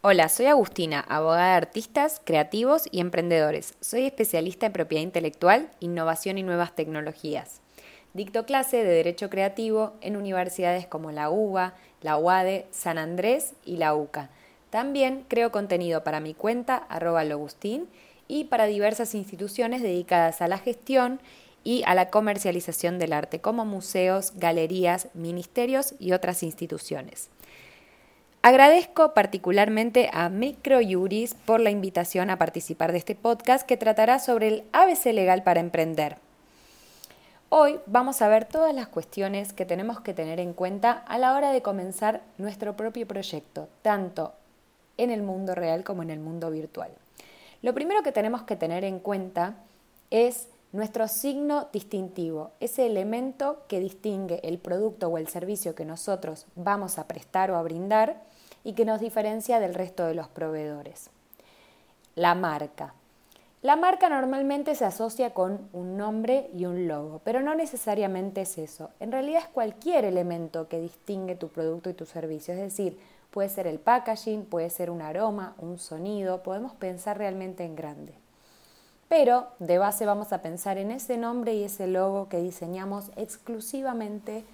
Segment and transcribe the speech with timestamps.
[0.00, 3.74] Hola, soy Agustina, abogada de artistas, creativos y emprendedores.
[3.80, 7.60] Soy especialista en propiedad intelectual, innovación y nuevas tecnologías.
[8.14, 13.78] Dicto clase de Derecho Creativo en universidades como la UBA, la UADE, San Andrés y
[13.78, 14.30] la UCA.
[14.70, 17.88] También creo contenido para mi cuenta, arroba logustín,
[18.28, 21.18] y para diversas instituciones dedicadas a la gestión
[21.64, 27.30] y a la comercialización del arte, como museos, galerías, ministerios y otras instituciones.
[28.40, 34.46] Agradezco particularmente a Microjuris por la invitación a participar de este podcast que tratará sobre
[34.48, 36.18] el ABC legal para emprender.
[37.48, 41.34] Hoy vamos a ver todas las cuestiones que tenemos que tener en cuenta a la
[41.34, 44.34] hora de comenzar nuestro propio proyecto, tanto
[44.98, 46.92] en el mundo real como en el mundo virtual.
[47.60, 49.56] Lo primero que tenemos que tener en cuenta
[50.10, 56.46] es nuestro signo distintivo, ese elemento que distingue el producto o el servicio que nosotros
[56.56, 58.22] vamos a prestar o a brindar
[58.64, 61.10] y que nos diferencia del resto de los proveedores.
[62.14, 62.92] La marca.
[63.62, 68.56] La marca normalmente se asocia con un nombre y un logo, pero no necesariamente es
[68.58, 68.90] eso.
[69.00, 73.48] En realidad es cualquier elemento que distingue tu producto y tu servicio, es decir, puede
[73.48, 78.14] ser el packaging, puede ser un aroma, un sonido, podemos pensar realmente en grande.
[79.08, 84.44] Pero de base vamos a pensar en ese nombre y ese logo que diseñamos exclusivamente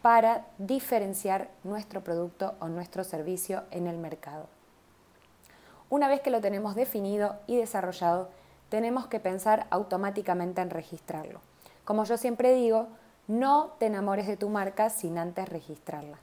[0.00, 4.46] para diferenciar nuestro producto o nuestro servicio en el mercado.
[5.90, 8.28] Una vez que lo tenemos definido y desarrollado,
[8.68, 11.40] tenemos que pensar automáticamente en registrarlo.
[11.84, 12.88] Como yo siempre digo,
[13.28, 16.18] no te enamores de tu marca sin antes registrarla.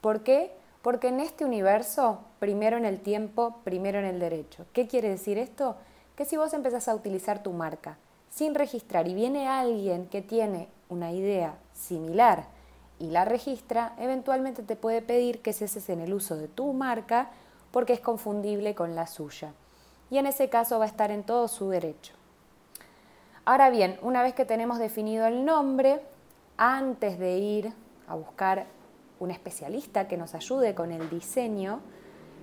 [0.00, 0.52] ¿Por qué?
[0.82, 4.66] Porque en este universo, primero en el tiempo, primero en el derecho.
[4.72, 5.76] ¿Qué quiere decir esto?
[6.16, 7.98] Que si vos empezás a utilizar tu marca
[8.30, 12.46] sin registrar y viene alguien que tiene una idea similar,
[13.02, 17.30] y la registra, eventualmente te puede pedir que ceses en el uso de tu marca
[17.72, 19.52] porque es confundible con la suya.
[20.08, 22.14] Y en ese caso va a estar en todo su derecho.
[23.44, 26.00] Ahora bien, una vez que tenemos definido el nombre,
[26.56, 27.72] antes de ir
[28.06, 28.66] a buscar
[29.18, 31.80] un especialista que nos ayude con el diseño,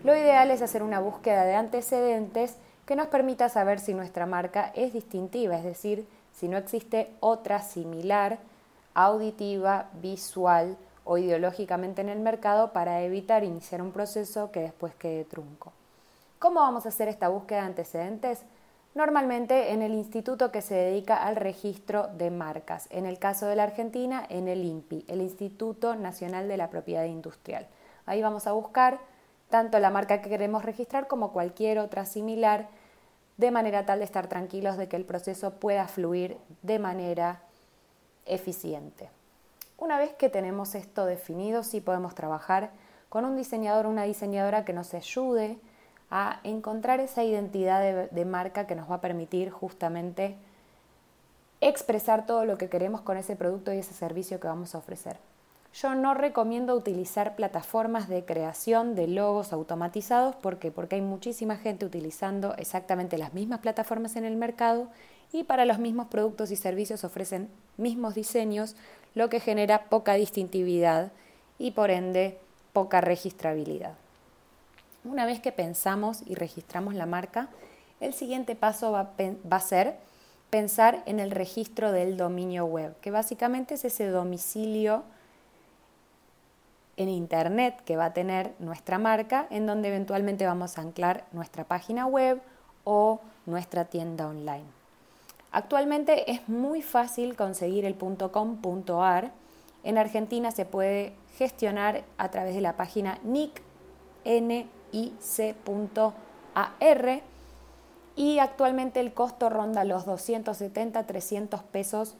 [0.03, 2.57] lo ideal es hacer una búsqueda de antecedentes
[2.89, 7.61] que nos permita saber si nuestra marca es distintiva, es decir, si no existe otra
[7.61, 8.39] similar
[8.95, 15.23] auditiva, visual o ideológicamente en el mercado para evitar iniciar un proceso que después quede
[15.23, 15.71] trunco.
[16.39, 18.41] ¿Cómo vamos a hacer esta búsqueda de antecedentes?
[18.95, 23.55] Normalmente en el instituto que se dedica al registro de marcas, en el caso de
[23.55, 27.67] la Argentina, en el INPI, el Instituto Nacional de la Propiedad Industrial.
[28.07, 28.97] Ahí vamos a buscar
[29.51, 32.67] tanto la marca que queremos registrar como cualquier otra similar,
[33.39, 37.41] de manera tal de estar tranquilos de que el proceso pueda fluir de manera
[38.25, 39.09] eficiente.
[39.77, 42.71] Una vez que tenemos esto definido, sí podemos trabajar
[43.07, 45.57] con un diseñador o una diseñadora que nos ayude
[46.11, 50.35] a encontrar esa identidad de, de, marca que nos va a permitir justamente
[51.61, 55.17] expresar todo lo que queremos con ese producto y ese servicio que vamos a ofrecer.
[55.73, 60.35] Yo no recomiendo utilizar plataformas de creación de logos automatizados.
[60.35, 60.71] ¿Por qué?
[60.71, 64.87] Porque hay muchísima gente utilizando exactamente las mismas plataformas en el mercado
[65.31, 68.75] y para los mismos productos y servicios ofrecen mismos diseños,
[69.13, 71.11] lo que genera poca distintividad
[71.59, 72.39] y por ende
[72.73, 73.93] poca registrabilidad.
[75.03, 77.47] Una vez que pensamos y registramos la marca,
[77.99, 79.11] el siguiente paso va,
[79.49, 79.95] a ser
[80.49, 85.03] pensar en el registro del dominio web, que básicamente es ese domicilio
[86.99, 91.63] en Internet que va a tener nuestra marca, en donde eventualmente vamos a anclar nuestra
[91.63, 92.41] página web
[92.83, 94.65] o nuestra tienda online.
[95.51, 99.31] Actualmente es muy fácil conseguir el .com.ar.
[99.83, 104.65] En Argentina se puede gestionar a través de la página nic.ar
[108.15, 112.17] y actualmente el costo ronda los 270-300 pesos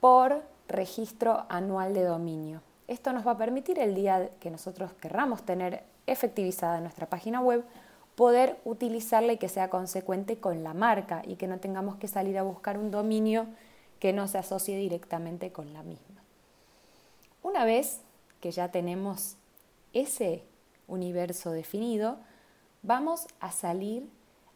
[0.00, 2.67] por registro anual de dominio.
[2.88, 7.62] Esto nos va a permitir el día que nosotros querramos tener efectivizada nuestra página web,
[8.16, 12.38] poder utilizarla y que sea consecuente con la marca y que no tengamos que salir
[12.38, 13.46] a buscar un dominio
[14.00, 16.22] que no se asocie directamente con la misma.
[17.42, 18.00] Una vez
[18.40, 19.36] que ya tenemos
[19.92, 20.42] ese
[20.86, 22.16] universo definido,
[22.82, 24.08] vamos a salir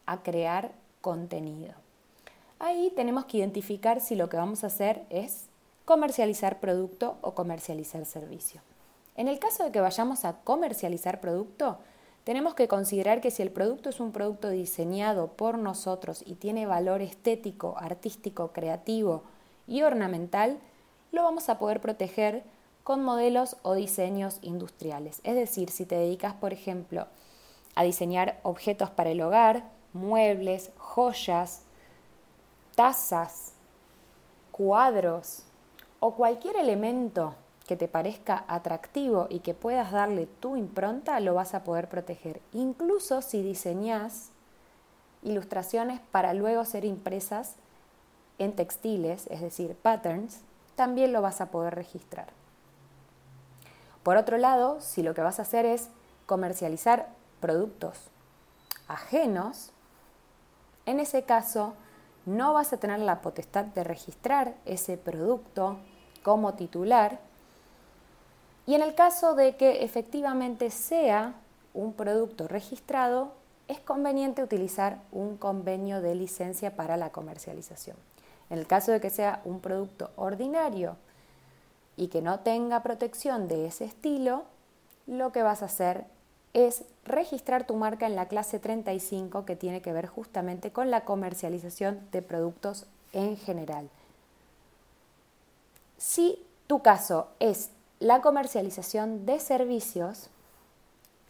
[0.07, 1.75] a crear contenido.
[2.59, 5.47] Ahí tenemos que identificar si lo que vamos a hacer es
[5.85, 8.61] comercializar producto o comercializar servicio.
[9.17, 11.79] En el caso de que vayamos a comercializar producto,
[12.25, 16.67] tenemos que considerar que si el producto es un producto diseñado por nosotros y tiene
[16.67, 19.25] valor estético, artístico, creativo
[19.67, 20.59] y ornamental,
[21.11, 22.45] lo vamos a poder proteger
[22.85, 25.21] con modelos o diseños industriales.
[25.25, 27.07] Es decir, si te dedicas, por ejemplo,
[27.75, 31.63] a diseñar objetos para el hogar, muebles, joyas,
[32.75, 33.53] tazas,
[34.53, 35.45] cuadros
[36.05, 37.37] o cualquier elemento
[37.69, 42.43] que te parezca atractivo y que puedas darle tu impronta, lo vas a poder proteger.
[42.53, 44.31] Incluso si diseñas
[45.23, 47.55] ilustraciones para luego ser impresas
[48.41, 50.41] en textiles, es decir, patterns,
[50.75, 52.27] también lo vas a poder registrar.
[54.03, 55.89] Por otro lado, si lo que vas a hacer es
[56.27, 58.11] comercializar productos
[58.89, 59.71] ajenos,
[60.85, 61.75] en ese caso
[62.27, 65.79] no vas a tener la potestad de registrar ese producto
[66.23, 67.19] como titular
[68.67, 71.35] y en el caso de que efectivamente sea
[71.75, 73.33] un producto registrado,
[73.69, 77.97] es conveniente utilizar un convenio de licencia para la comercialización.
[78.51, 80.97] En el caso de que sea un producto ordinario
[81.97, 84.45] y que no tenga protección de ese estilo,
[85.07, 86.05] lo que vas a hacer
[86.53, 91.05] es registrar tu marca en la clase 35 que tiene que ver justamente con la
[91.05, 93.89] comercialización de productos en general.
[96.13, 100.29] Si tu caso es la comercialización de servicios,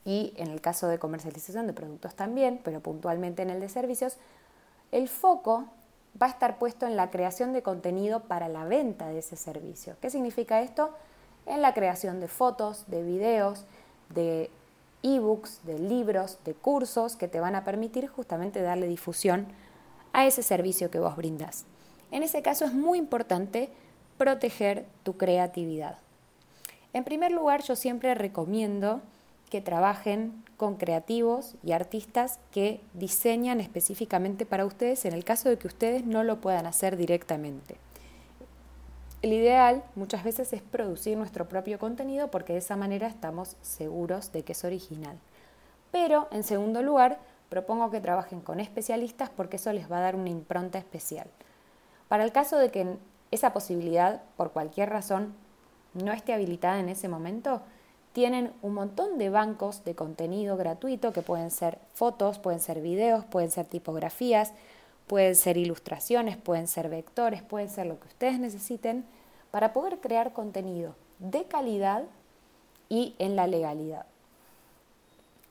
[0.04, 4.16] y en el caso de comercialización de productos también, pero puntualmente en el de servicios,
[4.90, 5.66] el foco
[6.20, 9.94] va a estar puesto en la creación de contenido para la venta de ese servicio.
[10.00, 10.90] ¿Qué significa esto?
[11.46, 13.64] En la creación de fotos, de videos,
[14.08, 14.50] de
[15.04, 19.46] ebooks, de libros, de cursos que te van a permitir justamente darle difusión
[20.12, 21.66] a ese servicio que vos brindas.
[22.10, 23.70] En ese caso es muy importante
[24.22, 25.98] proteger tu creatividad.
[26.92, 29.00] En primer lugar, yo siempre recomiendo
[29.50, 35.58] que trabajen con creativos y artistas que diseñan específicamente para ustedes en el caso de
[35.58, 37.74] que ustedes no lo puedan hacer directamente.
[39.22, 44.30] El ideal muchas veces es producir nuestro propio contenido porque de esa manera estamos seguros
[44.30, 45.18] de que es original.
[45.90, 50.14] Pero, en segundo lugar, propongo que trabajen con especialistas porque eso les va a dar
[50.14, 51.26] una impronta especial.
[52.06, 52.98] Para el caso de que
[53.32, 55.34] esa posibilidad, por cualquier razón,
[55.94, 57.62] no esté habilitada en ese momento,
[58.12, 63.24] tienen un montón de bancos de contenido gratuito que pueden ser fotos, pueden ser videos,
[63.24, 64.52] pueden ser tipografías,
[65.06, 69.04] pueden ser ilustraciones, pueden ser vectores, pueden ser lo que ustedes necesiten
[69.50, 72.04] para poder crear contenido de calidad
[72.88, 74.04] y en la legalidad.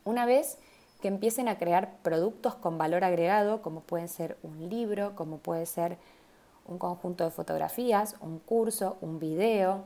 [0.04, 0.58] Una vez
[1.02, 5.66] que empiecen a crear productos con valor agregado, como pueden ser un libro, como puede
[5.66, 5.98] ser
[6.68, 9.84] un conjunto de fotografías, un curso, un video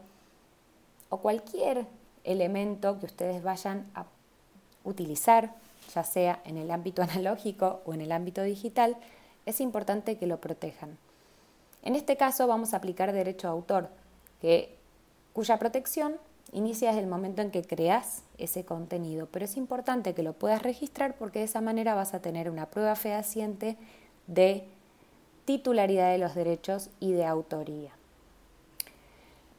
[1.09, 1.85] o cualquier
[2.23, 4.05] elemento que ustedes vayan a
[4.83, 5.55] utilizar,
[5.93, 8.97] ya sea en el ámbito analógico o en el ámbito digital,
[9.45, 10.97] es importante que lo protejan.
[11.83, 13.89] En este caso vamos a aplicar derecho a autor,
[15.33, 16.15] cuya protección
[16.51, 20.61] inicia desde el momento en que creas ese contenido, pero es importante que lo puedas
[20.61, 23.77] registrar porque de esa manera vas a tener una prueba fehaciente
[24.27, 24.67] de
[25.45, 27.91] titularidad de los derechos y de autoría.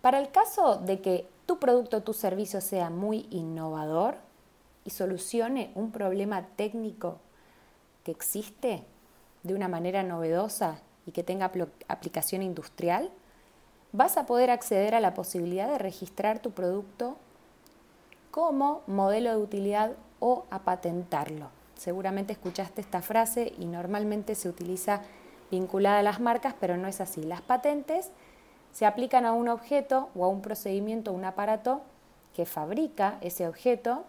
[0.02, 4.16] Para el caso de que tu producto o tu servicio sea muy innovador
[4.84, 7.18] y solucione un problema técnico
[8.04, 8.84] que existe
[9.42, 11.50] de una manera novedosa y que tenga
[11.88, 13.10] aplicación industrial,
[13.92, 17.16] vas a poder acceder a la posibilidad de registrar tu producto
[18.30, 21.48] como modelo de utilidad o a patentarlo.
[21.76, 25.02] Seguramente escuchaste esta frase y normalmente se utiliza
[25.50, 27.22] vinculada a las marcas, pero no es así.
[27.22, 28.10] Las patentes
[28.72, 31.80] se aplican a un objeto o a un procedimiento un aparato
[32.34, 34.04] que fabrica ese objeto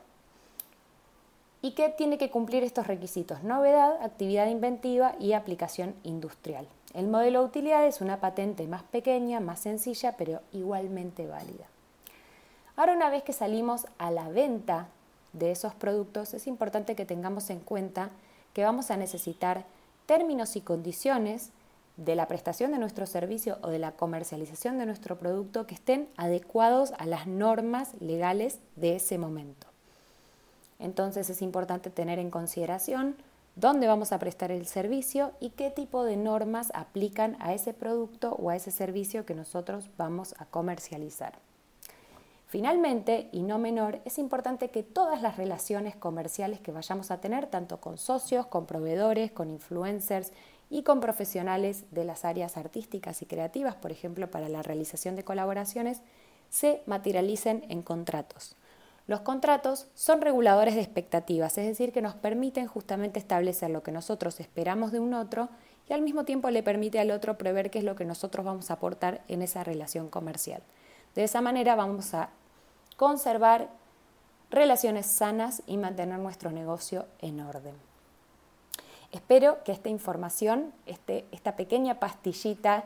[1.61, 6.67] y que tiene que cumplir estos requisitos, novedad, actividad inventiva y aplicación industrial.
[6.93, 11.65] El modelo de utilidad es una patente más pequeña, más sencilla, pero igualmente válida.
[12.75, 14.87] Ahora una vez que salimos a la venta
[15.33, 18.09] de esos productos, es importante que tengamos en cuenta
[18.53, 19.65] que vamos a necesitar
[20.07, 21.51] términos y condiciones
[21.97, 26.07] de la prestación de nuestro servicio o de la comercialización de nuestro producto que estén
[26.15, 29.67] adecuados a las normas legales de ese momento.
[30.79, 33.15] Entonces es importante tener en consideración
[33.55, 38.33] dónde vamos a prestar el servicio y qué tipo de normas aplican a ese producto
[38.33, 41.39] o a ese servicio que nosotros vamos a comercializar.
[42.47, 47.47] Finalmente, y no menor, es importante que todas las relaciones comerciales que vayamos a tener,
[47.47, 50.31] tanto con socios, con proveedores, con influencers
[50.69, 55.25] y con profesionales de las áreas artísticas y creativas, por ejemplo, para la realización de
[55.25, 56.01] colaboraciones,
[56.49, 58.55] se materialicen en contratos.
[59.07, 63.91] Los contratos son reguladores de expectativas, es decir, que nos permiten justamente establecer lo que
[63.91, 65.49] nosotros esperamos de un otro
[65.89, 68.69] y al mismo tiempo le permite al otro prever qué es lo que nosotros vamos
[68.69, 70.61] a aportar en esa relación comercial.
[71.17, 72.29] De esa manera vamos a
[72.95, 73.69] conservar
[74.51, 77.73] relaciones sanas y mantener nuestro negocio en orden.
[79.11, 82.83] Espero que esta información, este, esta pequeña pastillita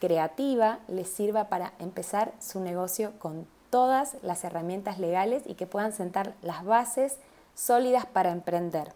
[0.00, 5.92] creativa, les sirva para empezar su negocio con todas las herramientas legales y que puedan
[5.92, 7.18] sentar las bases
[7.54, 8.92] sólidas para emprender.